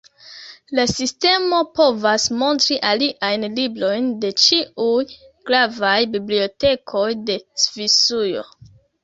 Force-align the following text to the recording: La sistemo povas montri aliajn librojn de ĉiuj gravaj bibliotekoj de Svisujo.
La 0.77 0.83
sistemo 0.91 1.59
povas 1.79 2.25
montri 2.39 2.77
aliajn 2.91 3.45
librojn 3.59 4.09
de 4.25 4.33
ĉiuj 4.45 5.05
gravaj 5.51 5.93
bibliotekoj 6.17 7.07
de 7.31 7.39
Svisujo. 7.67 8.45